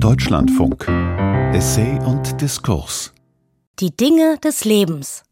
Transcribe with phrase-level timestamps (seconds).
[0.00, 0.86] Deutschlandfunk.
[1.52, 3.12] Essay und Diskurs.
[3.80, 5.24] Die Dinge des Lebens.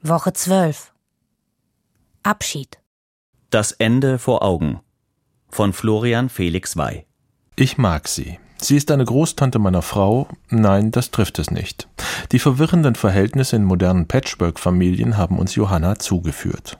[0.00, 0.94] Woche 12.
[2.22, 2.78] Abschied.
[3.50, 4.80] Das Ende vor Augen.
[5.50, 7.04] Von Florian Felix Wey.
[7.54, 8.38] Ich mag sie.
[8.56, 10.26] Sie ist eine Großtante meiner Frau.
[10.48, 11.86] Nein, das trifft es nicht.
[12.32, 16.78] Die verwirrenden Verhältnisse in modernen Patchwork-Familien haben uns Johanna zugeführt.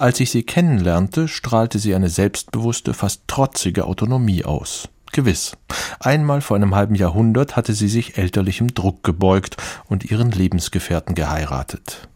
[0.00, 4.88] Als ich sie kennenlernte, strahlte sie eine selbstbewusste, fast trotzige Autonomie aus.
[5.12, 5.52] Gewiss.
[6.00, 9.56] Einmal vor einem halben Jahrhundert hatte sie sich elterlichem Druck gebeugt
[9.88, 12.08] und ihren Lebensgefährten geheiratet.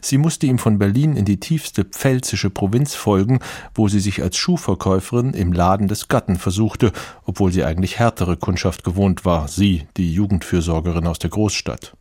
[0.00, 3.40] Sie musste ihm von Berlin in die tiefste pfälzische Provinz folgen,
[3.74, 6.92] wo sie sich als Schuhverkäuferin im Laden des Gatten versuchte,
[7.24, 11.92] obwohl sie eigentlich härtere Kundschaft gewohnt war, sie, die Jugendfürsorgerin aus der Großstadt.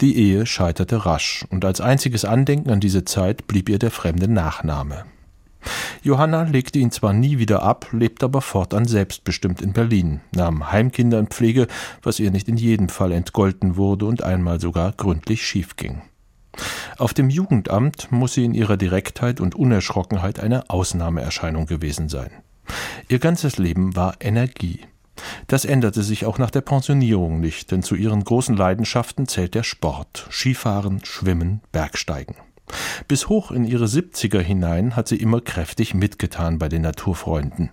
[0.00, 4.28] Die Ehe scheiterte rasch, und als einziges Andenken an diese Zeit blieb ihr der fremde
[4.28, 5.04] Nachname.
[6.08, 11.18] Johanna legte ihn zwar nie wieder ab, lebte aber fortan selbstbestimmt in Berlin, nahm Heimkinder
[11.18, 11.66] in Pflege,
[12.02, 16.00] was ihr nicht in jedem Fall entgolten wurde und einmal sogar gründlich schiefging.
[16.96, 22.30] Auf dem Jugendamt muss sie in ihrer Direktheit und Unerschrockenheit eine Ausnahmeerscheinung gewesen sein.
[23.10, 24.80] Ihr ganzes Leben war Energie.
[25.46, 29.62] Das änderte sich auch nach der Pensionierung nicht, denn zu ihren großen Leidenschaften zählt der
[29.62, 32.36] Sport, Skifahren, Schwimmen, Bergsteigen.
[33.06, 37.70] Bis hoch in ihre Siebziger hinein hat sie immer kräftig mitgetan bei den Naturfreunden.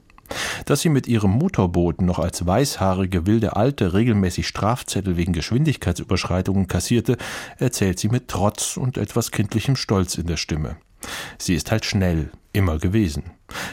[0.65, 7.17] Dass sie mit ihrem Motorboot noch als weißhaarige wilde Alte regelmäßig Strafzettel wegen Geschwindigkeitsüberschreitungen kassierte,
[7.57, 10.77] erzählt sie mit Trotz und etwas kindlichem Stolz in der Stimme.
[11.38, 13.23] Sie ist halt schnell, immer gewesen.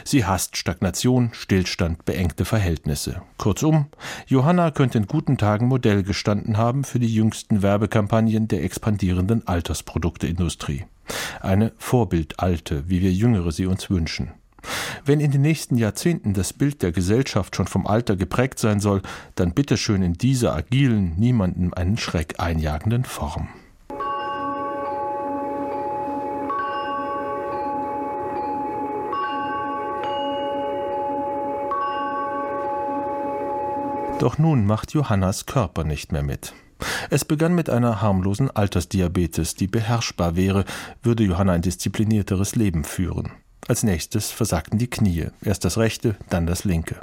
[0.03, 3.23] Sie hasst Stagnation, Stillstand, beengte Verhältnisse.
[3.37, 3.87] Kurzum,
[4.27, 10.85] Johanna könnte in guten Tagen Modell gestanden haben für die jüngsten Werbekampagnen der expandierenden Altersprodukteindustrie.
[11.41, 14.31] Eine Vorbildalte, wie wir Jüngere sie uns wünschen.
[15.05, 19.01] Wenn in den nächsten Jahrzehnten das Bild der Gesellschaft schon vom Alter geprägt sein soll,
[19.35, 23.49] dann bitteschön in dieser agilen, niemandem einen Schreck einjagenden Form.
[34.19, 36.53] Doch nun macht Johannas Körper nicht mehr mit.
[37.09, 40.65] Es begann mit einer harmlosen Altersdiabetes, die beherrschbar wäre,
[41.01, 43.31] würde Johanna ein disziplinierteres Leben führen.
[43.67, 46.99] Als nächstes versagten die Knie, erst das rechte, dann das linke.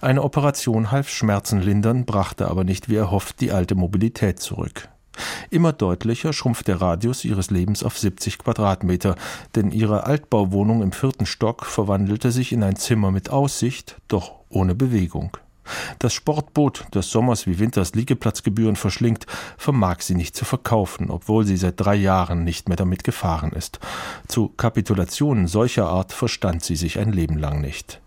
[0.00, 4.88] Eine Operation half Schmerzen lindern, brachte aber nicht wie erhofft die alte Mobilität zurück.
[5.50, 9.16] Immer deutlicher schrumpft der Radius ihres Lebens auf 70 Quadratmeter,
[9.56, 14.74] denn ihre Altbauwohnung im vierten Stock verwandelte sich in ein Zimmer mit Aussicht, doch ohne
[14.74, 15.36] Bewegung.
[15.98, 21.56] Das Sportboot, das sommers wie winters Liegeplatzgebühren verschlingt, vermag sie nicht zu verkaufen, obwohl sie
[21.56, 23.78] seit drei Jahren nicht mehr damit gefahren ist.
[24.26, 28.00] Zu Kapitulationen solcher Art verstand sie sich ein Leben lang nicht.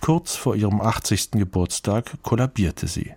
[0.00, 1.32] Kurz vor ihrem 80.
[1.32, 3.12] Geburtstag kollabierte sie.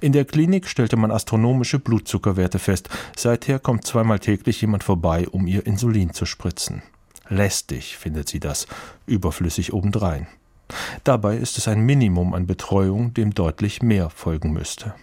[0.00, 2.88] In der Klinik stellte man astronomische Blutzuckerwerte fest.
[3.16, 6.82] Seither kommt zweimal täglich jemand vorbei, um ihr Insulin zu spritzen.
[7.28, 8.66] Lästig findet sie das,
[9.06, 10.26] überflüssig obendrein.
[11.04, 14.94] Dabei ist es ein Minimum an Betreuung, dem deutlich mehr folgen müsste.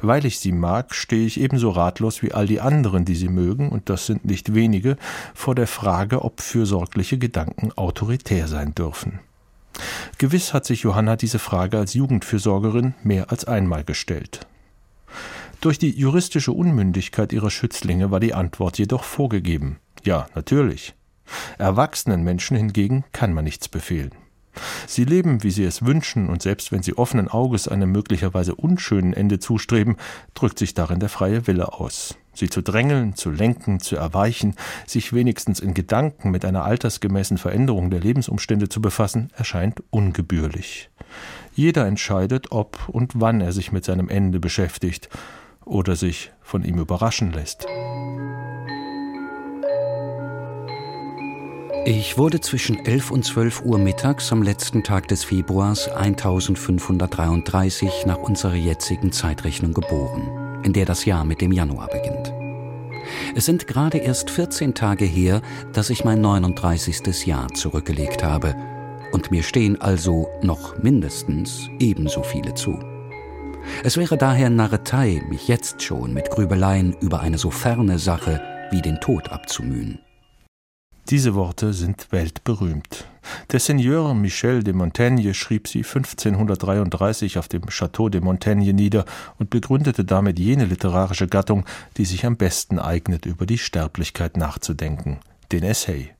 [0.00, 3.68] Weil ich sie mag, stehe ich ebenso ratlos wie all die anderen, die sie mögen,
[3.68, 4.96] und das sind nicht wenige,
[5.34, 9.20] vor der Frage, ob fürsorgliche Gedanken autoritär sein dürfen.
[10.18, 14.46] Gewiss hat sich Johanna diese Frage als Jugendfürsorgerin mehr als einmal gestellt.
[15.60, 19.78] Durch die juristische Unmündigkeit ihrer Schützlinge war die Antwort jedoch vorgegeben.
[20.02, 20.94] Ja, natürlich.
[21.56, 24.10] Erwachsenen Menschen hingegen kann man nichts befehlen.
[24.86, 29.12] Sie leben, wie sie es wünschen, und selbst wenn sie offenen Auges einem möglicherweise unschönen
[29.12, 29.96] Ende zustreben,
[30.34, 32.16] drückt sich darin der freie Wille aus.
[32.34, 34.54] Sie zu drängeln, zu lenken, zu erweichen,
[34.86, 40.90] sich wenigstens in Gedanken mit einer altersgemäßen Veränderung der Lebensumstände zu befassen, erscheint ungebührlich.
[41.54, 45.10] Jeder entscheidet, ob und wann er sich mit seinem Ende beschäftigt
[45.64, 47.66] oder sich von ihm überraschen lässt.
[51.84, 58.18] Ich wurde zwischen 11 und 12 Uhr mittags am letzten Tag des Februars 1533 nach
[58.18, 62.32] unserer jetzigen Zeitrechnung geboren, in der das Jahr mit dem Januar beginnt.
[63.34, 65.42] Es sind gerade erst 14 Tage her,
[65.72, 67.26] dass ich mein 39.
[67.26, 68.54] Jahr zurückgelegt habe,
[69.10, 72.78] und mir stehen also noch mindestens ebenso viele zu.
[73.82, 78.40] Es wäre daher Narretei, mich jetzt schon mit Grübeleien über eine so ferne Sache
[78.70, 79.98] wie den Tod abzumühen.
[81.12, 83.04] Diese Worte sind weltberühmt.
[83.50, 89.04] Der Seigneur Michel de Montaigne schrieb sie 1533 auf dem Château de Montaigne nieder
[89.38, 91.66] und begründete damit jene literarische Gattung,
[91.98, 95.18] die sich am besten eignet, über die Sterblichkeit nachzudenken,
[95.52, 96.14] den Essay.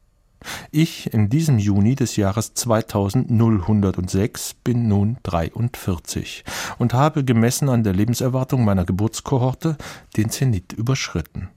[0.71, 6.45] Ich in diesem Juni des Jahres 2106 bin nun 43
[6.77, 9.79] und habe gemessen an der Lebenserwartung meiner Geburtskohorte
[10.19, 11.49] den Zenit überschritten.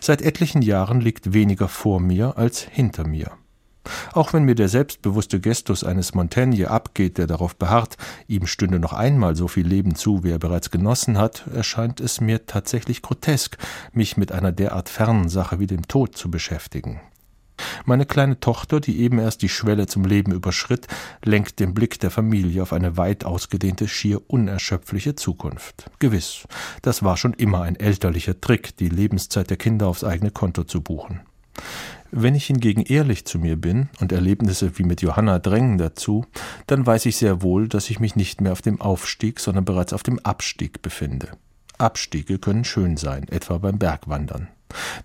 [0.00, 3.32] Seit etlichen Jahren liegt weniger vor mir als hinter mir.
[4.12, 7.96] Auch wenn mir der selbstbewusste Gestus eines Montaigne abgeht, der darauf beharrt,
[8.28, 12.20] ihm stünde noch einmal so viel Leben zu, wie er bereits genossen hat, erscheint es
[12.20, 13.56] mir tatsächlich grotesk,
[13.92, 17.00] mich mit einer derart fernen Sache wie dem Tod zu beschäftigen.
[17.84, 20.86] Meine kleine Tochter, die eben erst die Schwelle zum Leben überschritt,
[21.24, 25.90] lenkt den Blick der Familie auf eine weit ausgedehnte, schier unerschöpfliche Zukunft.
[25.98, 26.46] Gewiss,
[26.82, 30.80] das war schon immer ein elterlicher Trick, die Lebenszeit der Kinder aufs eigene Konto zu
[30.80, 31.20] buchen.
[32.12, 36.24] Wenn ich hingegen ehrlich zu mir bin, und Erlebnisse wie mit Johanna drängen dazu,
[36.66, 39.92] dann weiß ich sehr wohl, dass ich mich nicht mehr auf dem Aufstieg, sondern bereits
[39.92, 41.28] auf dem Abstieg befinde.
[41.78, 44.48] Abstiege können schön sein, etwa beim Bergwandern.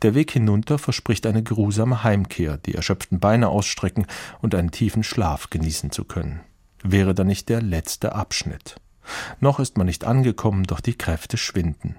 [0.02, 4.06] Der Weg hinunter verspricht eine grusame Heimkehr, die erschöpften Beine ausstrecken
[4.42, 6.42] und einen tiefen Schlaf genießen zu können.
[6.84, 8.76] Wäre da nicht der letzte Abschnitt.
[9.40, 11.96] Noch ist man nicht angekommen, doch die Kräfte schwinden.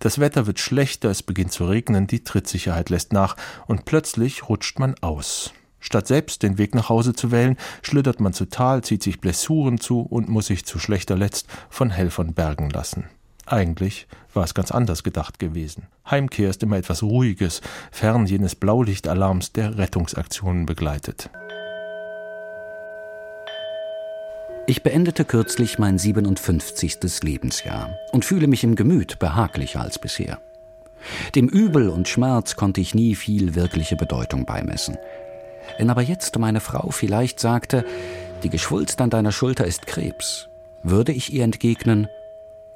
[0.00, 3.36] Das Wetter wird schlechter, es beginnt zu regnen, die Trittsicherheit lässt nach,
[3.66, 5.52] und plötzlich rutscht man aus.
[5.78, 9.78] Statt selbst den Weg nach Hause zu wählen, schlittert man zu Tal, zieht sich Blessuren
[9.78, 13.04] zu und muss sich zu schlechter Letzt von Helfern bergen lassen.
[13.50, 15.88] Eigentlich war es ganz anders gedacht gewesen.
[16.08, 21.30] Heimkehr ist immer etwas Ruhiges, fern jenes Blaulichtalarms, der Rettungsaktionen begleitet.
[24.68, 26.98] Ich beendete kürzlich mein 57.
[27.24, 30.38] Lebensjahr und fühle mich im Gemüt behaglicher als bisher.
[31.34, 34.96] Dem Übel und Schmerz konnte ich nie viel wirkliche Bedeutung beimessen.
[35.76, 37.84] Wenn aber jetzt meine Frau vielleicht sagte,
[38.44, 40.48] die Geschwulst an deiner Schulter ist Krebs,
[40.84, 42.06] würde ich ihr entgegnen,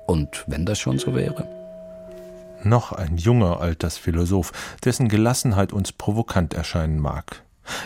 [0.06, 1.48] und wenn das schon so wäre?
[2.62, 4.52] Noch ein junger Altersphilosoph,
[4.84, 7.42] dessen Gelassenheit uns provokant erscheinen mag.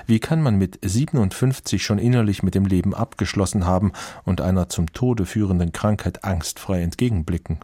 [0.07, 3.93] Wie kann man mit 57 schon innerlich mit dem Leben abgeschlossen haben
[4.25, 7.59] und einer zum Tode führenden Krankheit angstfrei entgegenblicken?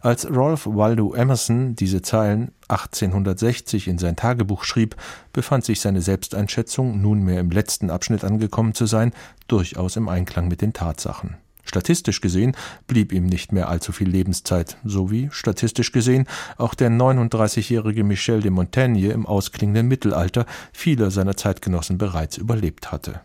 [0.00, 4.96] Als Rolf Waldo Emerson diese Zeilen 1860 in sein Tagebuch schrieb,
[5.32, 9.12] befand sich seine Selbsteinschätzung, nunmehr im letzten Abschnitt angekommen zu sein,
[9.48, 11.36] durchaus im Einklang mit den Tatsachen.
[11.66, 16.26] Statistisch gesehen blieb ihm nicht mehr allzu viel Lebenszeit, so wie, statistisch gesehen,
[16.56, 23.20] auch der 39-jährige Michel de Montaigne im ausklingenden Mittelalter viele seiner Zeitgenossen bereits überlebt hatte.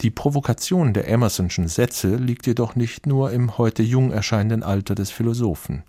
[0.00, 5.10] Die Provokation der Emersonschen Sätze liegt jedoch nicht nur im heute jung erscheinenden Alter des
[5.10, 5.84] Philosophen.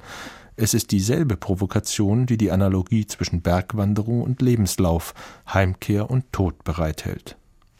[0.55, 5.15] Es ist dieselbe Provokation, die die Analogie zwischen Bergwanderung und Lebenslauf,
[5.51, 7.37] Heimkehr und Tod bereithält.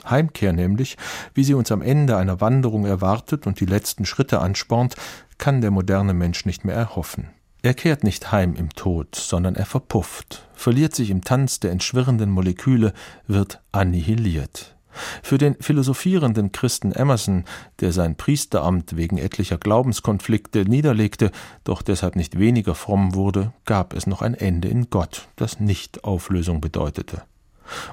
[0.10, 0.98] Heimkehr nämlich,
[1.34, 4.96] wie sie uns am Ende einer Wanderung erwartet und die letzten Schritte anspornt,
[5.38, 7.30] kann der moderne Mensch nicht mehr erhoffen.
[7.62, 12.30] Er kehrt nicht heim im Tod, sondern er verpufft, verliert sich im Tanz der entschwirrenden
[12.30, 12.94] Moleküle,
[13.28, 14.76] wird annihiliert.
[15.24, 17.46] Für den philosophierenden Christen Emerson,
[17.80, 21.32] der sein Priesteramt wegen etlicher Glaubenskonflikte niederlegte,
[21.64, 26.04] doch deshalb nicht weniger fromm wurde, gab es noch ein Ende in Gott, das nicht
[26.04, 27.24] Auflösung bedeutete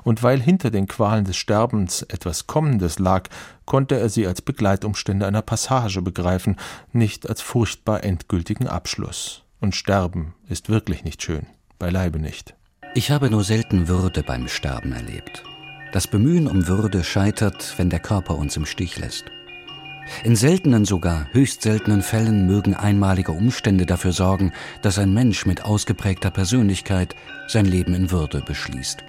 [0.04, 3.28] und weil hinter den Qualen des Sterbens etwas Kommendes lag,
[3.64, 6.56] konnte er sie als Begleitumstände einer Passage begreifen,
[6.92, 9.42] nicht als furchtbar endgültigen Abschluss.
[9.60, 11.46] Und Sterben ist wirklich nicht schön,
[11.78, 12.54] beileibe nicht.
[12.94, 15.44] Ich habe nur selten Würde beim Sterben erlebt.
[15.92, 19.24] Das Bemühen um Würde scheitert, wenn der Körper uns im Stich lässt.
[20.24, 24.52] In seltenen, sogar höchst seltenen Fällen mögen einmalige Umstände dafür sorgen,
[24.82, 27.14] dass ein Mensch mit ausgeprägter Persönlichkeit
[27.46, 29.04] sein Leben in Würde beschließt.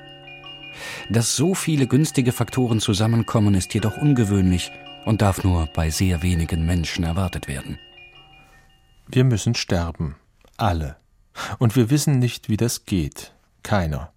[1.10, 4.72] Dass so viele günstige Faktoren zusammenkommen, ist jedoch ungewöhnlich
[5.06, 7.78] und darf nur bei sehr wenigen Menschen erwartet werden.
[9.08, 10.16] Wir müssen sterben.
[10.58, 10.96] Alle.
[11.60, 13.34] Und wir wissen nicht, wie das geht.
[13.64, 14.12] Keiner.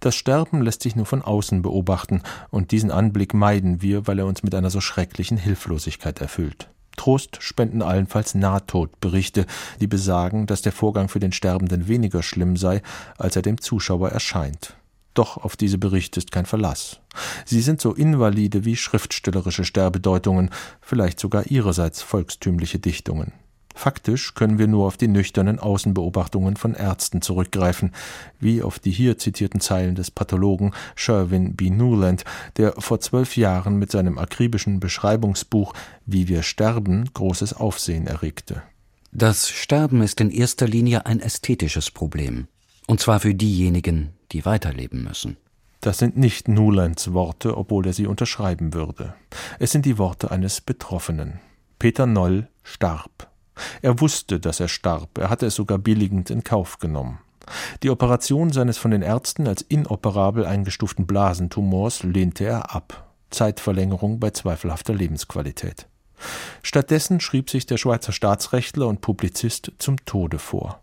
[0.00, 4.26] Das Sterben lässt sich nur von außen beobachten, und diesen Anblick meiden wir, weil er
[4.26, 6.68] uns mit einer so schrecklichen Hilflosigkeit erfüllt.
[6.96, 9.46] Trost spenden allenfalls Nahtodberichte,
[9.80, 12.80] die besagen, dass der Vorgang für den Sterbenden weniger schlimm sei,
[13.18, 14.76] als er dem Zuschauer erscheint.
[15.16, 17.00] Doch auf diese Berichte ist kein Verlass.
[17.46, 20.50] Sie sind so invalide wie schriftstellerische Sterbedeutungen,
[20.82, 23.32] vielleicht sogar ihrerseits volkstümliche Dichtungen.
[23.74, 27.92] Faktisch können wir nur auf die nüchternen Außenbeobachtungen von Ärzten zurückgreifen,
[28.40, 31.70] wie auf die hier zitierten Zeilen des Pathologen Sherwin B.
[31.70, 32.24] Newland,
[32.58, 35.72] der vor zwölf Jahren mit seinem akribischen Beschreibungsbuch
[36.04, 38.62] Wie wir sterben großes Aufsehen erregte.
[39.12, 42.48] Das Sterben ist in erster Linie ein ästhetisches Problem.
[42.86, 45.36] Und zwar für diejenigen, die weiterleben müssen.
[45.80, 49.14] Das sind nicht Nulands Worte, obwohl er sie unterschreiben würde.
[49.58, 51.40] Es sind die Worte eines Betroffenen.
[51.78, 53.30] Peter Noll starb.
[53.82, 57.18] Er wusste, dass er starb, er hatte es sogar billigend in Kauf genommen.
[57.82, 63.12] Die Operation seines von den Ärzten als inoperabel eingestuften Blasentumors lehnte er ab.
[63.30, 65.86] Zeitverlängerung bei zweifelhafter Lebensqualität.
[66.62, 70.80] Stattdessen schrieb sich der Schweizer Staatsrechtler und Publizist zum Tode vor,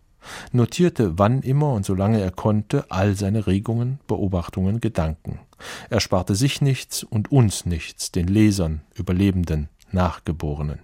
[0.51, 5.39] notierte wann immer und solange er konnte all seine Regungen, Beobachtungen, Gedanken.
[5.89, 10.79] Er sparte sich nichts und uns nichts, den Lesern, Überlebenden, Nachgeborenen.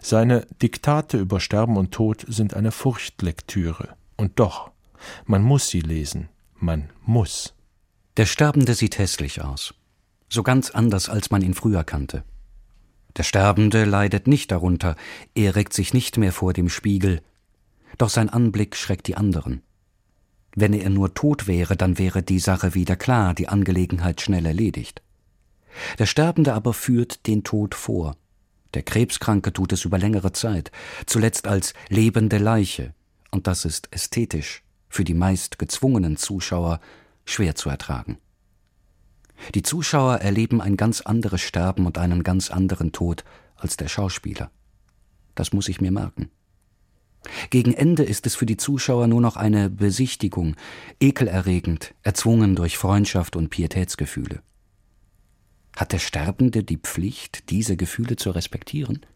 [0.00, 3.88] Seine Diktate über Sterben und Tod sind eine Furchtlektüre.
[4.16, 4.70] Und doch,
[5.24, 6.28] man muss sie lesen.
[6.56, 7.54] Man muss.
[8.16, 9.74] Der Sterbende sieht hässlich aus.
[10.28, 12.24] So ganz anders, als man ihn früher kannte.
[13.16, 14.96] Der Sterbende leidet nicht darunter,
[15.34, 17.20] er reckt sich nicht mehr vor dem Spiegel,
[17.98, 19.62] doch sein Anblick schreckt die anderen.
[20.54, 25.02] Wenn er nur tot wäre, dann wäre die Sache wieder klar, die Angelegenheit schnell erledigt.
[25.98, 28.16] Der Sterbende aber führt den Tod vor.
[28.74, 30.70] Der Krebskranke tut es über längere Zeit,
[31.06, 32.94] zuletzt als lebende Leiche,
[33.30, 36.80] und das ist ästhetisch, für die meist gezwungenen Zuschauer
[37.24, 38.18] schwer zu ertragen.
[39.54, 43.24] Die Zuschauer erleben ein ganz anderes Sterben und einen ganz anderen Tod
[43.56, 44.50] als der Schauspieler.
[45.34, 46.30] Das muss ich mir merken.
[47.50, 50.56] Gegen Ende ist es für die Zuschauer nur noch eine Besichtigung,
[51.00, 54.42] ekelerregend, erzwungen durch Freundschaft und Pietätsgefühle.
[55.76, 59.06] Hat der Sterbende die Pflicht, diese Gefühle zu respektieren?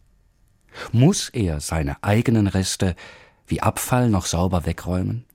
[0.91, 2.95] Muss er seine eigenen Reste
[3.45, 5.26] wie Abfall noch sauber wegräumen?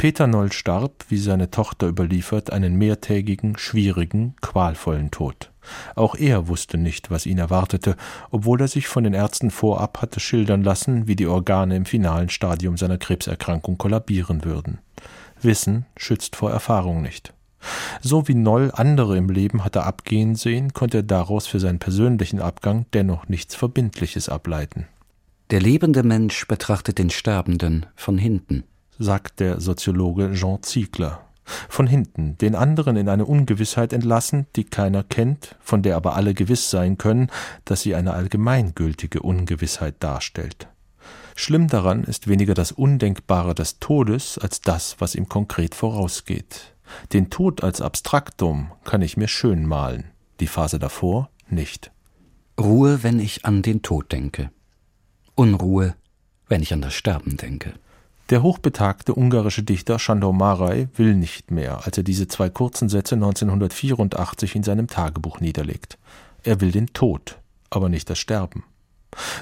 [0.00, 5.50] Peter Noll starb, wie seine Tochter überliefert, einen mehrtägigen, schwierigen, qualvollen Tod.
[5.96, 7.96] Auch er wusste nicht, was ihn erwartete,
[8.30, 12.28] obwohl er sich von den Ärzten vorab hatte schildern lassen, wie die Organe im finalen
[12.28, 14.78] Stadium seiner Krebserkrankung kollabieren würden.
[15.42, 17.34] Wissen schützt vor Erfahrung nicht.
[18.00, 22.40] So wie Noll andere im Leben hatte abgehen sehen, konnte er daraus für seinen persönlichen
[22.40, 24.86] Abgang dennoch nichts Verbindliches ableiten.
[25.50, 28.62] Der lebende Mensch betrachtet den Sterbenden von hinten
[28.98, 31.24] sagt der Soziologe Jean Ziegler.
[31.68, 36.34] Von hinten, den anderen in eine Ungewissheit entlassen, die keiner kennt, von der aber alle
[36.34, 37.30] gewiss sein können,
[37.64, 40.68] dass sie eine allgemeingültige Ungewissheit darstellt.
[41.36, 46.74] Schlimm daran ist weniger das Undenkbare des Todes als das, was ihm konkret vorausgeht.
[47.12, 51.92] Den Tod als Abstraktum kann ich mir schön malen, die Phase davor nicht.
[52.60, 54.50] Ruhe, wenn ich an den Tod denke.
[55.34, 55.94] Unruhe,
[56.48, 57.74] wenn ich an das Sterben denke.
[58.30, 63.14] Der hochbetagte ungarische Dichter Sándor Márai will nicht mehr, als er diese zwei kurzen Sätze
[63.14, 65.96] 1984 in seinem Tagebuch niederlegt.
[66.42, 67.38] Er will den Tod,
[67.70, 68.64] aber nicht das Sterben.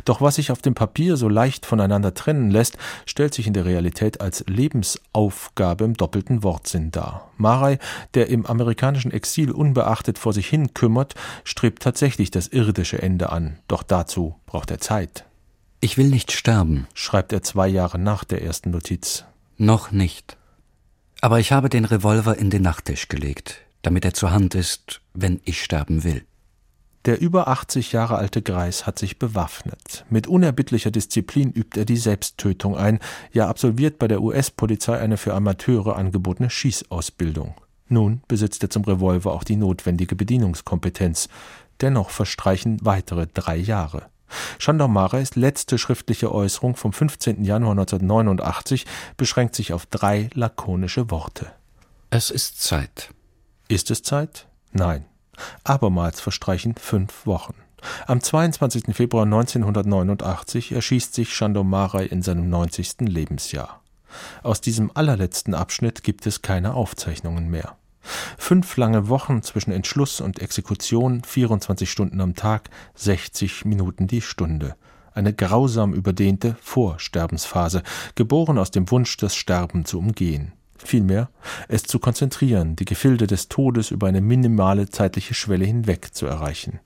[0.05, 3.64] Doch was sich auf dem Papier so leicht voneinander trennen lässt, stellt sich in der
[3.64, 7.33] Realität als Lebensaufgabe im doppelten Wortsinn dar.
[7.37, 7.81] Marai,
[8.14, 13.59] der im amerikanischen Exil unbeachtet vor sich hin kümmert, strebt tatsächlich das irdische Ende an,
[13.66, 15.25] doch dazu braucht er Zeit.
[15.87, 19.25] Ich will nicht sterben, schreibt er zwei Jahre nach der ersten Notiz.
[19.57, 20.37] Noch nicht.
[21.21, 25.40] Aber ich habe den Revolver in den Nachttisch gelegt, damit er zur Hand ist, wenn
[25.45, 26.25] ich sterben will.
[27.05, 30.05] Der über 80 Jahre alte Greis hat sich bewaffnet.
[30.11, 32.99] Mit unerbittlicher Disziplin übt er die Selbsttötung ein,
[33.33, 37.55] ja absolviert bei der US-Polizei eine für Amateure angebotene Schießausbildung.
[37.87, 41.28] Nun besitzt er zum Revolver auch die notwendige Bedienungskompetenz.
[41.81, 44.09] Dennoch verstreichen weitere drei Jahre.
[44.59, 47.45] Chandomares letzte schriftliche Äußerung vom 15.
[47.45, 51.52] Januar 1989 beschränkt sich auf drei lakonische Worte.
[52.11, 53.11] Es ist Zeit.
[53.68, 54.47] Ist es Zeit?
[54.73, 55.04] Nein.
[55.64, 57.54] Abermals verstreichen fünf Wochen.
[58.06, 58.95] Am 22.
[58.95, 63.00] Februar 1989 erschießt sich Chandomarai in seinem 90.
[63.00, 63.83] Lebensjahr.
[64.42, 67.76] Aus diesem allerletzten Abschnitt gibt es keine Aufzeichnungen mehr.
[68.38, 74.76] Fünf lange Wochen zwischen Entschluss und Exekution, 24 Stunden am Tag, 60 Minuten die Stunde.
[75.14, 77.82] Eine grausam überdehnte Vorsterbensphase,
[78.14, 80.52] geboren aus dem Wunsch, das Sterben zu umgehen.
[80.76, 81.30] Vielmehr,
[81.68, 86.80] es zu konzentrieren, die Gefilde des Todes über eine minimale zeitliche Schwelle hinweg zu erreichen.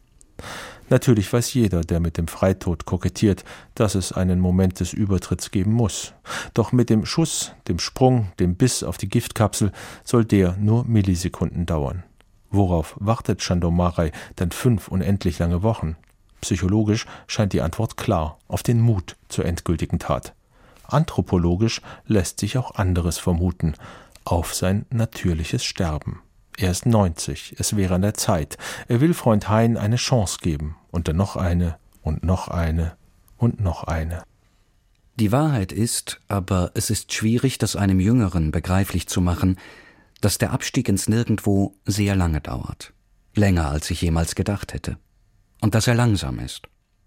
[0.91, 3.45] Natürlich weiß jeder, der mit dem Freitod kokettiert,
[3.77, 6.15] dass es einen Moment des Übertritts geben muss.
[6.53, 9.71] Doch mit dem Schuss, dem Sprung, dem Biss auf die Giftkapsel
[10.05, 12.03] soll der nur Millisekunden dauern.
[12.51, 15.97] Worauf wartet Chandomarei denn fünf unendlich lange Wochen?
[16.41, 20.35] Psychologisch scheint die Antwort klar, auf den Mut zur endgültigen Tat.
[20.89, 23.75] Anthropologisch lässt sich auch anderes vermuten,
[24.25, 26.21] auf sein natürliches Sterben.
[26.61, 28.59] Er ist 90, es wäre an der Zeit.
[28.87, 30.77] Er will Freund Hein eine Chance geben.
[30.91, 32.99] Und dann noch eine und noch eine
[33.39, 34.25] und noch eine.
[35.17, 39.57] Die Wahrheit ist, aber es ist schwierig, das einem Jüngeren begreiflich zu machen,
[40.21, 42.93] dass der Abstieg ins Nirgendwo sehr lange dauert.
[43.35, 44.99] Länger, als ich jemals gedacht hätte.
[45.63, 46.67] Und dass er langsam ist.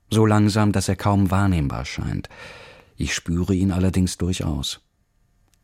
[0.09, 2.27] So langsam, dass er kaum wahrnehmbar scheint.
[2.95, 4.81] Ich spüre ihn allerdings durchaus.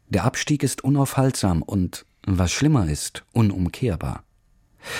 [0.09, 4.23] Der Abstieg ist unaufhaltsam und, was schlimmer ist, unumkehrbar.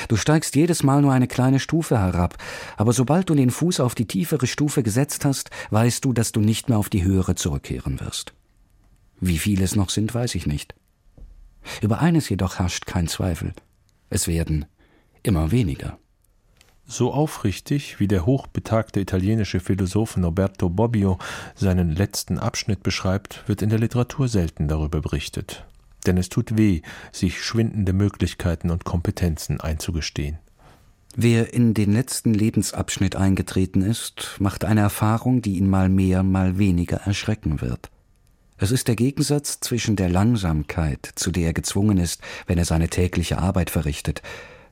[0.08, 2.38] Du steigst jedes Mal nur eine kleine Stufe herab,
[2.78, 6.42] aber sobald du den Fuß auf die tiefere Stufe gesetzt hast, weißt du, dass du
[6.42, 8.34] nicht mehr auf die höhere zurückkehren wirst.
[9.22, 10.76] Wie viele es noch sind, weiß ich nicht.
[11.82, 13.54] Über eines jedoch herrscht kein Zweifel.
[14.10, 14.66] Es werden
[15.24, 15.98] immer weniger.
[16.86, 21.20] So aufrichtig, wie der hochbetagte italienische Philosoph Norberto Bobbio
[21.54, 25.69] seinen letzten Abschnitt beschreibt, wird in der Literatur selten darüber berichtet
[26.06, 30.40] denn es tut weh, sich schwindende Möglichkeiten und Kompetenzen einzugestehen.
[31.16, 36.58] Wer in den letzten Lebensabschnitt eingetreten ist, macht eine Erfahrung, die ihn mal mehr, mal
[36.58, 37.90] weniger erschrecken wird.
[38.58, 42.90] Es ist der Gegensatz zwischen der Langsamkeit, zu der er gezwungen ist, wenn er seine
[42.90, 44.22] tägliche Arbeit verrichtet,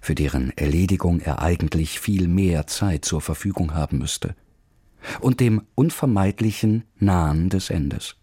[0.01, 4.35] für deren Erledigung er eigentlich viel mehr Zeit zur Verfügung haben müsste,
[5.21, 8.15] und dem unvermeidlichen Nahen des Endes.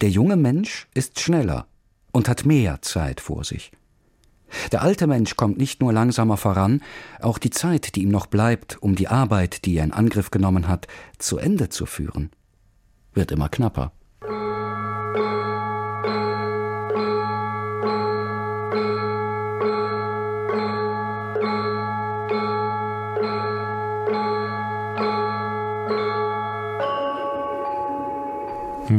[0.00, 1.66] Der junge Mensch ist schneller
[2.12, 3.72] und hat mehr Zeit vor sich.
[4.72, 6.82] Der alte Mensch kommt nicht nur langsamer voran,
[7.20, 10.66] auch die Zeit, die ihm noch bleibt, um die Arbeit, die er in Angriff genommen
[10.66, 12.30] hat, zu Ende zu führen,
[13.14, 13.92] wird immer knapper.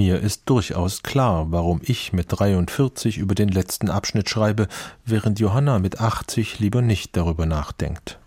[0.03, 4.67] Mir ist durchaus klar, warum ich mit 43 über den letzten Abschnitt schreibe,
[5.05, 8.17] während Johanna mit 80 lieber nicht darüber nachdenkt.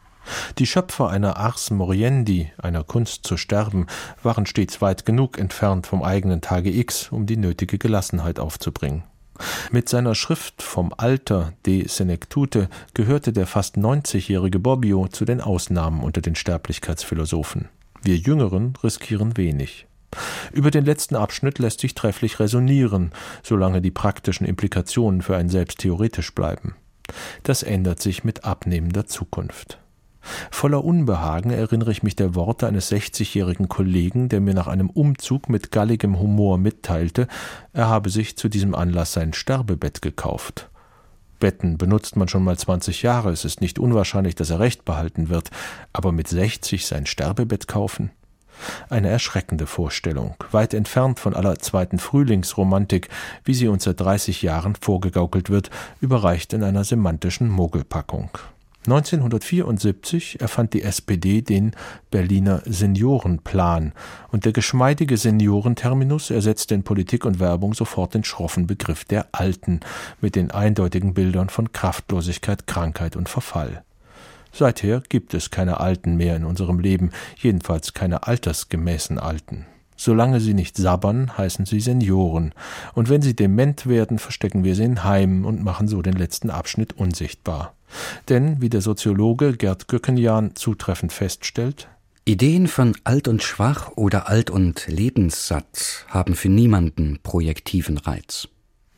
[0.58, 3.88] Die Schöpfer einer Ars Moriendi, einer Kunst zu sterben,
[4.22, 9.02] waren stets weit genug entfernt vom eigenen Tage X, um die nötige Gelassenheit aufzubringen.
[9.72, 16.04] Mit seiner Schrift vom Alter de Senectute gehörte der fast 90-jährige Bobbio zu den Ausnahmen
[16.04, 17.68] unter den Sterblichkeitsphilosophen.
[18.00, 19.88] Wir Jüngeren riskieren wenig.
[20.54, 23.10] Über den letzten Abschnitt lässt sich trefflich resonieren,
[23.42, 26.76] solange die praktischen Implikationen für einen selbst theoretisch bleiben.
[27.42, 29.80] Das ändert sich mit abnehmender Zukunft.
[30.52, 35.48] Voller Unbehagen erinnere ich mich der Worte eines 60-jährigen Kollegen, der mir nach einem Umzug
[35.48, 37.26] mit galligem Humor mitteilte,
[37.72, 40.70] er habe sich zu diesem Anlass sein Sterbebett gekauft.
[41.40, 45.30] Betten benutzt man schon mal 20 Jahre, es ist nicht unwahrscheinlich, dass er recht behalten
[45.30, 45.50] wird,
[45.92, 48.12] aber mit 60 sein Sterbebett kaufen?
[48.88, 53.08] Eine erschreckende Vorstellung, weit entfernt von aller zweiten Frühlingsromantik,
[53.44, 58.30] wie sie uns seit 30 Jahren vorgegaukelt wird, überreicht in einer semantischen Mogelpackung.
[58.86, 61.72] 1974 erfand die SPD den
[62.10, 63.92] Berliner Seniorenplan
[64.30, 69.80] und der geschmeidige Seniorenterminus ersetzte in Politik und Werbung sofort den schroffen Begriff der Alten
[70.20, 73.84] mit den eindeutigen Bildern von Kraftlosigkeit, Krankheit und Verfall.
[74.54, 79.66] Seither gibt es keine Alten mehr in unserem Leben, jedenfalls keine altersgemäßen Alten.
[79.96, 82.52] Solange sie nicht sabbern, heißen sie Senioren,
[82.94, 86.50] und wenn sie dement werden, verstecken wir sie in Heimen und machen so den letzten
[86.50, 87.74] Abschnitt unsichtbar.
[88.28, 91.88] Denn, wie der Soziologe Gerd Gückenjahn zutreffend feststellt,
[92.24, 98.48] Ideen von alt und schwach oder alt und lebenssatt haben für niemanden projektiven Reiz.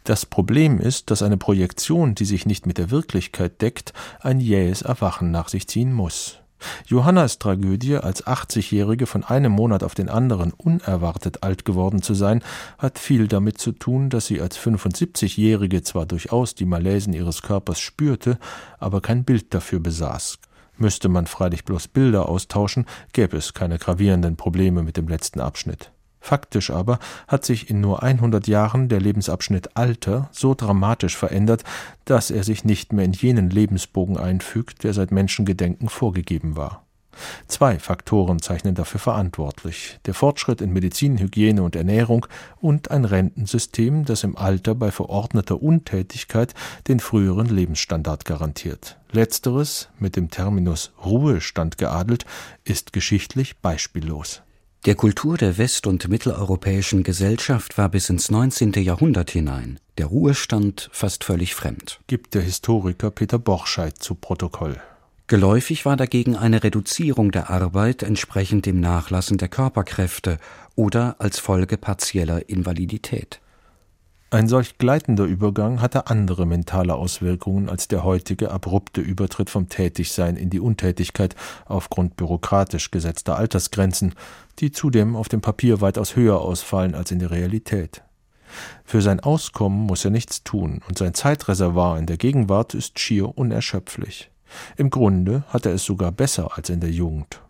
[0.06, 4.82] Das Problem ist, dass eine Projektion, die sich nicht mit der Wirklichkeit deckt, ein jähes
[4.82, 6.38] Erwachen nach sich ziehen muss.
[6.86, 12.44] Johannas Tragödie, als 80-Jährige von einem Monat auf den anderen unerwartet alt geworden zu sein,
[12.78, 17.80] hat viel damit zu tun, dass sie als 75-Jährige zwar durchaus die Malaisen ihres Körpers
[17.80, 18.38] spürte,
[18.78, 20.38] aber kein Bild dafür besaß.
[20.76, 25.90] Müsste man freilich bloß Bilder austauschen, gäbe es keine gravierenden Probleme mit dem letzten Abschnitt.
[26.26, 31.62] Faktisch aber hat sich in nur 100 Jahren der Lebensabschnitt Alter so dramatisch verändert,
[32.04, 36.84] dass er sich nicht mehr in jenen Lebensbogen einfügt, der seit Menschengedenken vorgegeben war.
[37.46, 42.26] Zwei Faktoren zeichnen dafür verantwortlich der Fortschritt in Medizin, Hygiene und Ernährung
[42.60, 46.54] und ein Rentensystem, das im Alter bei verordneter Untätigkeit
[46.88, 48.98] den früheren Lebensstandard garantiert.
[49.12, 52.26] Letzteres, mit dem Terminus Ruhestand geadelt,
[52.64, 54.42] ist geschichtlich beispiellos.
[54.86, 58.72] Der Kultur der west- und mitteleuropäischen Gesellschaft war bis ins 19.
[58.74, 61.98] Jahrhundert hinein der Ruhestand fast völlig fremd.
[62.06, 64.80] Gibt der Historiker Peter Borscheid zu Protokoll.
[65.26, 70.38] Geläufig war dagegen eine Reduzierung der Arbeit entsprechend dem Nachlassen der Körperkräfte
[70.76, 73.40] oder als Folge partieller Invalidität.
[74.30, 80.36] Ein solch gleitender Übergang hatte andere mentale Auswirkungen als der heutige abrupte Übertritt vom Tätigsein
[80.36, 84.14] in die Untätigkeit aufgrund bürokratisch gesetzter Altersgrenzen,
[84.58, 88.02] die zudem auf dem Papier weitaus höher ausfallen als in der Realität.
[88.84, 93.36] Für sein Auskommen muss er nichts tun, und sein Zeitreservoir in der Gegenwart ist schier
[93.36, 94.30] unerschöpflich.
[94.76, 97.40] Im Grunde hat er es sogar besser als in der Jugend.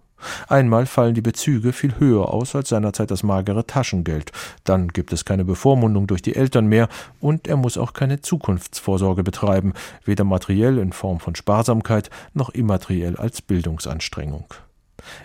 [0.48, 4.32] Einmal fallen die Bezüge viel höher aus als seinerzeit das magere Taschengeld,
[4.64, 6.88] dann gibt es keine Bevormundung durch die Eltern mehr,
[7.20, 13.16] und er muss auch keine Zukunftsvorsorge betreiben, weder materiell in Form von Sparsamkeit noch immateriell
[13.16, 14.46] als Bildungsanstrengung.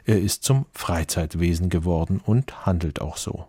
[0.06, 3.46] Er ist zum Freizeitwesen geworden und handelt auch so.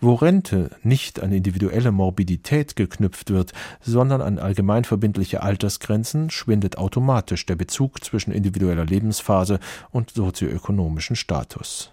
[0.00, 7.56] Wo Rente nicht an individuelle Morbidität geknüpft wird, sondern an allgemeinverbindliche Altersgrenzen, schwindet automatisch der
[7.56, 11.92] Bezug zwischen individueller Lebensphase und sozioökonomischen Status.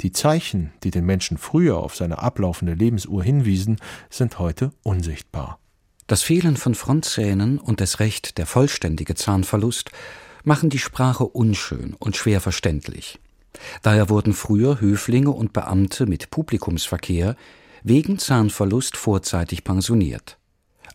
[0.00, 3.76] Die Zeichen, die den Menschen früher auf seine ablaufende Lebensuhr hinwiesen,
[4.08, 5.58] sind heute unsichtbar.
[6.06, 9.90] Das Fehlen von Frontzähnen und das Recht der vollständige Zahnverlust
[10.44, 13.18] machen die Sprache unschön und schwer verständlich.
[13.82, 17.36] Daher wurden früher Höflinge und Beamte mit Publikumsverkehr
[17.82, 20.38] wegen Zahnverlust vorzeitig pensioniert.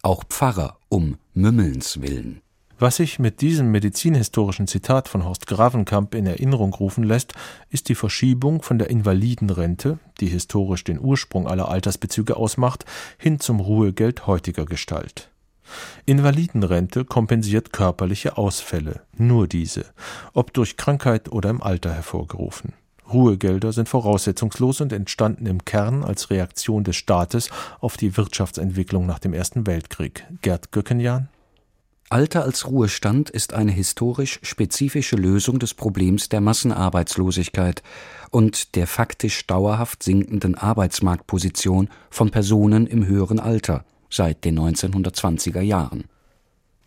[0.01, 2.41] Auch Pfarrer um Mümmelns willen.
[2.77, 7.33] Was sich mit diesem medizinhistorischen Zitat von Horst Gravenkamp in Erinnerung rufen lässt,
[7.69, 12.83] ist die Verschiebung von der Invalidenrente, die historisch den Ursprung aller Altersbezüge ausmacht,
[13.17, 15.29] hin zum Ruhegeld heutiger Gestalt.
[16.05, 19.85] Invalidenrente kompensiert körperliche Ausfälle, nur diese,
[20.33, 22.73] ob durch Krankheit oder im Alter hervorgerufen.
[23.11, 27.49] Ruhegelder sind voraussetzungslos und entstanden im Kern als Reaktion des Staates
[27.79, 30.25] auf die Wirtschaftsentwicklung nach dem Ersten Weltkrieg.
[30.41, 31.29] Gerd Göckenjan
[32.09, 37.81] Alter als Ruhestand ist eine historisch spezifische Lösung des Problems der Massenarbeitslosigkeit
[38.29, 46.05] und der faktisch dauerhaft sinkenden Arbeitsmarktposition von Personen im höheren Alter seit den 1920er Jahren.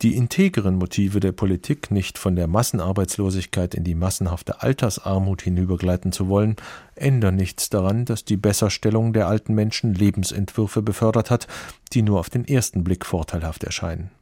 [0.02, 6.28] Die integren Motive der Politik, nicht von der Massenarbeitslosigkeit in die massenhafte Altersarmut hinübergleiten zu
[6.28, 6.54] wollen,
[6.94, 11.48] ändern nichts daran, dass die Besserstellung der alten Menschen Lebensentwürfe befördert hat,
[11.92, 14.12] die nur auf den ersten Blick vorteilhaft erscheinen.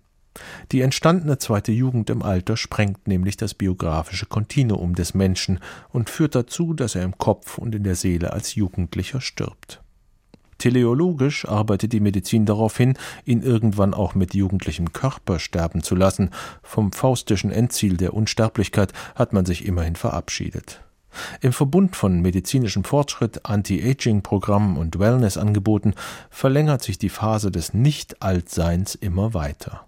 [0.73, 6.35] Die entstandene zweite Jugend im Alter sprengt nämlich das biografische Kontinuum des Menschen und führt
[6.35, 9.83] dazu, dass er im Kopf und in der Seele als Jugendlicher stirbt.
[10.59, 16.31] Teleologisch arbeitet die Medizin darauf hin, ihn irgendwann auch mit jugendlichem Körper sterben zu lassen.
[16.63, 20.81] Vom faustischen Endziel der Unsterblichkeit hat man sich immerhin verabschiedet.
[21.41, 25.95] Im Verbund von medizinischem Fortschritt, Anti-Aging-Programmen und Wellness-Angeboten
[26.31, 29.87] verlängert sich die Phase des Nicht-Altseins immer weiter.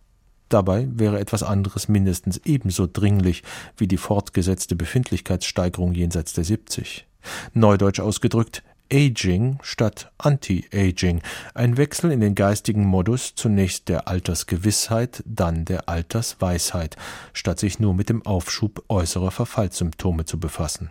[0.48, 3.42] Dabei wäre etwas anderes mindestens ebenso dringlich
[3.76, 7.06] wie die fortgesetzte Befindlichkeitssteigerung jenseits der 70.
[7.52, 11.20] Neudeutsch ausgedrückt, Aging statt Anti-Aging,
[11.54, 16.96] ein Wechsel in den geistigen Modus zunächst der Altersgewissheit, dann der Altersweisheit,
[17.32, 20.90] statt sich nur mit dem Aufschub äußerer Verfallssymptome zu befassen.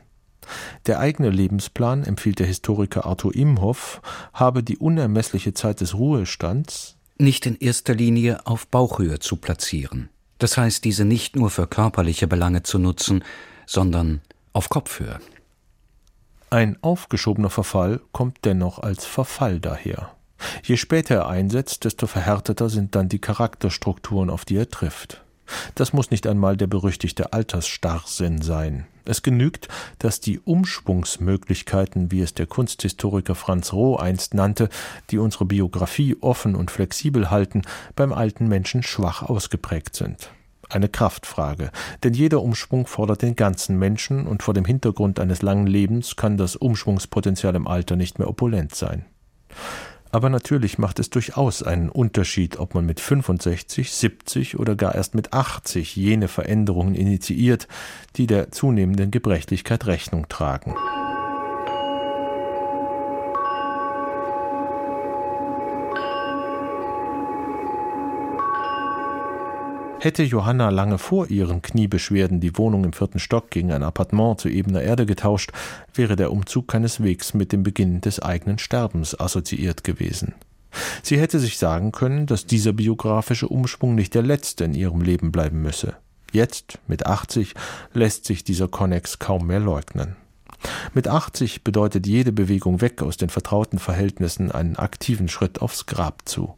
[0.85, 4.01] Der eigene Lebensplan, empfiehlt der Historiker Arthur Imhoff,
[4.33, 10.09] habe die unermessliche Zeit des Ruhestands nicht in erster Linie auf Bauchhöhe zu platzieren.
[10.37, 13.23] Das heißt, diese nicht nur für körperliche Belange zu nutzen,
[13.65, 14.21] sondern
[14.53, 15.19] auf Kopfhöhe.
[16.49, 20.11] Ein aufgeschobener Verfall kommt dennoch als Verfall daher.
[20.63, 25.23] Je später er einsetzt, desto verhärteter sind dann die Charakterstrukturen, auf die er trifft.
[25.75, 28.87] Das muss nicht einmal der berüchtigte Altersstarrsinn sein.
[29.03, 29.67] Es genügt,
[29.99, 34.69] dass die Umschwungsmöglichkeiten, wie es der Kunsthistoriker Franz Roh einst nannte,
[35.09, 37.63] die unsere Biografie offen und flexibel halten,
[37.95, 40.29] beim alten Menschen schwach ausgeprägt sind
[40.69, 41.71] eine Kraftfrage,
[42.03, 46.37] denn jeder Umschwung fordert den ganzen Menschen und vor dem Hintergrund eines langen Lebens kann
[46.37, 49.05] das Umschwungspotenzial im Alter nicht mehr opulent sein.
[50.11, 55.15] Aber natürlich macht es durchaus einen Unterschied, ob man mit 65, 70 oder gar erst
[55.15, 57.67] mit 80 jene Veränderungen initiiert,
[58.15, 60.75] die der zunehmenden Gebrechlichkeit Rechnung tragen.
[69.99, 74.47] Hätte Johanna lange vor ihren Kniebeschwerden die Wohnung im vierten Stock gegen ein Appartement zu
[74.47, 75.51] ebener Erde getauscht,
[75.91, 80.35] wäre der Umzug keineswegs mit dem Beginn des eigenen Sterbens assoziiert gewesen.
[81.01, 85.31] Sie hätte sich sagen können, dass dieser biografische Umschwung nicht der letzte in ihrem Leben
[85.31, 85.95] bleiben müsse.
[86.31, 87.55] Jetzt, mit 80,
[87.93, 90.15] lässt sich dieser Konnex kaum mehr leugnen.
[90.93, 96.21] Mit 80 bedeutet jede Bewegung weg aus den vertrauten Verhältnissen einen aktiven Schritt aufs Grab
[96.25, 96.53] zu.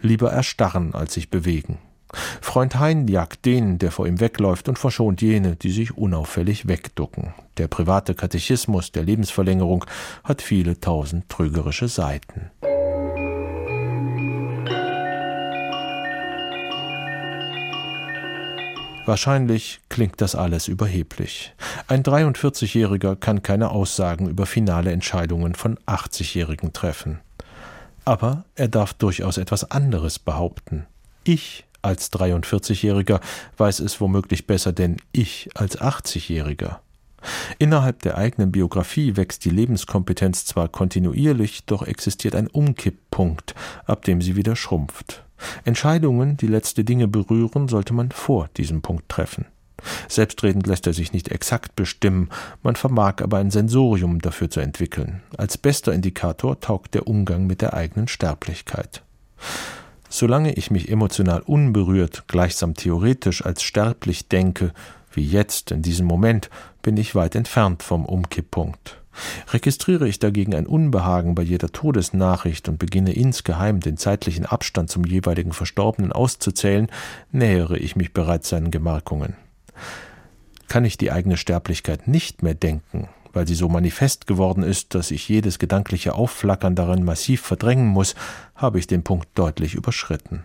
[0.00, 1.78] Lieber erstarren, als sich bewegen.
[2.40, 7.34] Freund Hein jagt den, der vor ihm wegläuft, und verschont jene, die sich unauffällig wegducken.
[7.58, 9.84] Der private Katechismus der Lebensverlängerung
[10.24, 12.50] hat viele tausend trügerische Seiten.
[19.08, 21.54] Wahrscheinlich klingt das alles überheblich.
[21.86, 27.20] Ein 43-Jähriger kann keine Aussagen über finale Entscheidungen von 80-Jährigen treffen.
[28.04, 30.84] Aber er darf durchaus etwas anderes behaupten.
[31.24, 33.20] Ich als 43-Jähriger
[33.56, 36.78] weiß es womöglich besser denn ich als 80-Jähriger.
[37.58, 43.54] Innerhalb der eigenen Biografie wächst die Lebenskompetenz zwar kontinuierlich, doch existiert ein Umkipppunkt,
[43.86, 45.24] ab dem sie wieder schrumpft.
[45.64, 49.46] Entscheidungen, die letzte Dinge berühren, sollte man vor diesem Punkt treffen.
[50.08, 52.30] Selbstredend lässt er sich nicht exakt bestimmen,
[52.62, 55.22] man vermag aber ein Sensorium dafür zu entwickeln.
[55.36, 59.02] Als bester Indikator taugt der Umgang mit der eigenen Sterblichkeit.
[60.08, 64.72] Solange ich mich emotional unberührt, gleichsam theoretisch als sterblich denke,
[65.12, 66.48] wie jetzt in diesem Moment,
[66.82, 69.00] bin ich weit entfernt vom Umkipppunkt.
[69.52, 75.04] Registriere ich dagegen ein Unbehagen bei jeder Todesnachricht und beginne insgeheim den zeitlichen Abstand zum
[75.04, 76.88] jeweiligen Verstorbenen auszuzählen,
[77.32, 79.34] nähere ich mich bereits seinen Gemarkungen.
[80.68, 83.08] Kann ich die eigene Sterblichkeit nicht mehr denken,
[83.38, 88.16] weil sie so manifest geworden ist, dass ich jedes gedankliche Aufflackern darin massiv verdrängen muss,
[88.56, 90.44] habe ich den Punkt deutlich überschritten.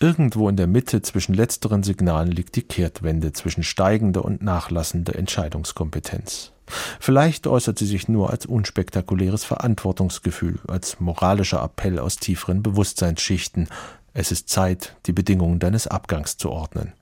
[0.00, 6.52] Irgendwo in der Mitte zwischen letzteren Signalen liegt die Kehrtwende zwischen steigender und nachlassender Entscheidungskompetenz.
[6.98, 13.68] Vielleicht äußert sie sich nur als unspektakuläres Verantwortungsgefühl, als moralischer Appell aus tieferen Bewusstseinsschichten.
[14.14, 16.94] Es ist Zeit, die Bedingungen deines Abgangs zu ordnen.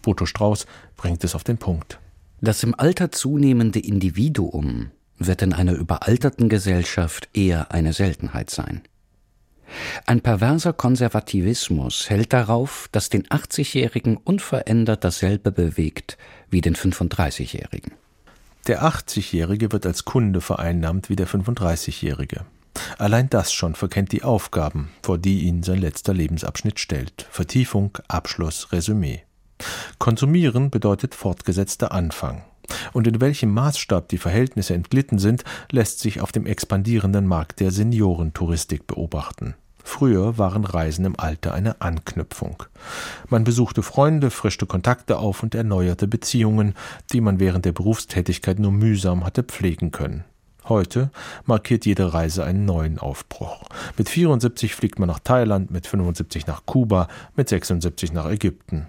[0.00, 0.64] Boto Strauß
[0.96, 1.98] bringt es auf den Punkt.
[2.44, 8.82] Das im Alter zunehmende Individuum wird in einer überalterten Gesellschaft eher eine Seltenheit sein.
[10.04, 16.18] Ein perverser Konservativismus hält darauf, dass den 80-Jährigen unverändert dasselbe bewegt
[16.50, 17.92] wie den 35-Jährigen.
[18.66, 22.44] Der 80-Jährige wird als Kunde vereinnahmt wie der 35-Jährige.
[22.98, 27.26] Allein das schon verkennt die Aufgaben, vor die ihn sein letzter Lebensabschnitt stellt.
[27.30, 29.22] Vertiefung, Abschluss, Resümee.
[29.98, 32.42] Konsumieren bedeutet fortgesetzter Anfang.
[32.92, 37.70] Und in welchem Maßstab die Verhältnisse entglitten sind, lässt sich auf dem expandierenden Markt der
[37.70, 39.54] Seniorentouristik beobachten.
[39.86, 42.62] Früher waren Reisen im Alter eine Anknüpfung.
[43.28, 46.74] Man besuchte Freunde, frischte Kontakte auf und erneuerte Beziehungen,
[47.12, 50.24] die man während der Berufstätigkeit nur mühsam hatte pflegen können.
[50.66, 51.10] Heute
[51.44, 53.64] markiert jede Reise einen neuen Aufbruch.
[53.98, 58.88] Mit 74 fliegt man nach Thailand, mit 75 nach Kuba, mit 76 nach Ägypten.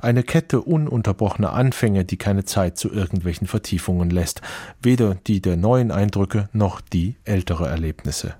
[0.00, 4.40] Eine Kette ununterbrochener Anfänge, die keine Zeit zu irgendwelchen Vertiefungen lässt,
[4.82, 8.34] weder die der neuen Eindrücke noch die älterer Erlebnisse.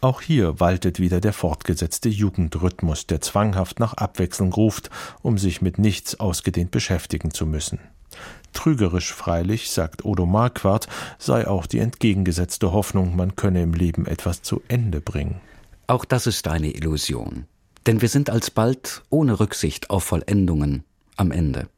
[0.00, 4.90] Auch hier waltet wieder der fortgesetzte Jugendrhythmus, der zwanghaft nach Abwechslung ruft,
[5.22, 7.78] um sich mit nichts ausgedehnt beschäftigen zu müssen.
[8.52, 14.42] Trügerisch freilich, sagt Odo Marquardt, sei auch die entgegengesetzte Hoffnung, man könne im Leben etwas
[14.42, 15.40] zu Ende bringen.
[15.86, 17.46] Auch das ist eine Illusion,
[17.86, 20.84] denn wir sind alsbald ohne Rücksicht auf Vollendungen
[21.16, 21.68] am Ende.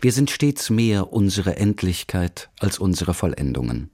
[0.00, 3.90] Wir sind stets mehr unsere Endlichkeit als unsere Vollendungen.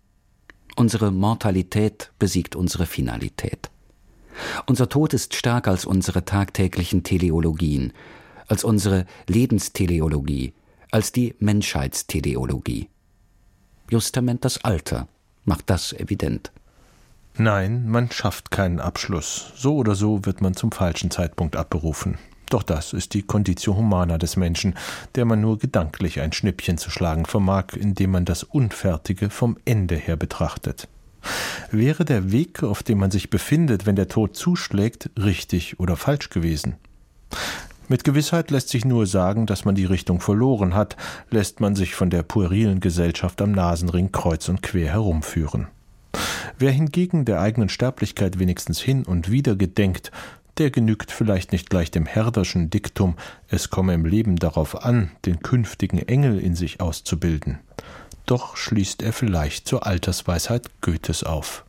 [0.76, 3.70] Unsere Mortalität besiegt unsere Finalität.
[4.66, 7.92] Unser Tod ist stärker als unsere tagtäglichen Teleologien,
[8.46, 10.54] als unsere Lebensteleologie,
[10.90, 12.88] als die Menschheitsteleologie.
[13.90, 15.08] Justament das Alter
[15.44, 16.52] macht das evident.
[17.40, 19.52] Nein, man schafft keinen Abschluss.
[19.56, 22.18] So oder so wird man zum falschen Zeitpunkt abberufen.
[22.50, 24.74] Doch das ist die Conditio Humana des Menschen,
[25.14, 29.96] der man nur gedanklich ein Schnippchen zu schlagen vermag, indem man das Unfertige vom Ende
[29.96, 30.86] her betrachtet.
[31.70, 36.28] Wäre der Weg, auf dem man sich befindet, wenn der Tod zuschlägt, richtig oder falsch
[36.28, 36.74] gewesen?
[37.88, 40.98] Mit Gewissheit lässt sich nur sagen, dass man die Richtung verloren hat,
[41.30, 45.68] lässt man sich von der puerilen Gesellschaft am Nasenring kreuz und quer herumführen.
[46.60, 50.10] Wer hingegen der eigenen Sterblichkeit wenigstens hin und wieder gedenkt,
[50.58, 53.16] der genügt vielleicht nicht gleich dem Herderschen Diktum,
[53.48, 57.60] es komme im Leben darauf an, den künftigen Engel in sich auszubilden.
[58.26, 61.64] Doch schließt er vielleicht zur Altersweisheit Goethes auf.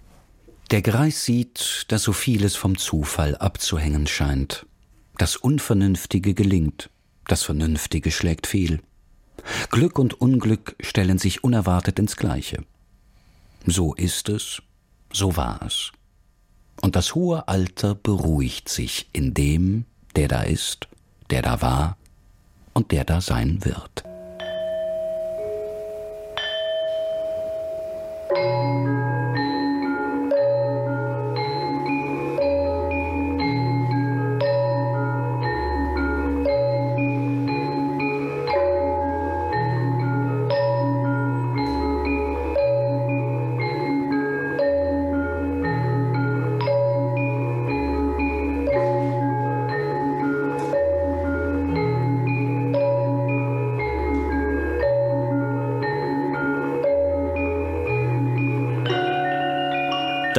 [0.72, 4.66] Der Greis sieht, dass so vieles vom Zufall abzuhängen scheint.
[5.18, 6.90] Das Unvernünftige gelingt,
[7.28, 8.82] das Vernünftige schlägt fehl.
[9.70, 12.66] Glück und Unglück stellen sich unerwartet ins Gleiche.
[13.66, 14.62] So ist es,
[15.14, 15.92] so war es
[16.82, 20.88] und das hohe Alter beruhigt sich in dem, der da ist,
[21.30, 21.98] der da war
[22.74, 24.04] und der da sein wird.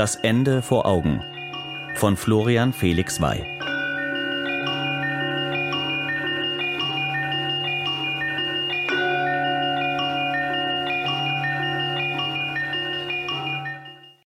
[0.03, 1.23] Das Ende vor Augen.
[1.95, 3.62] Von Florian Felix Wey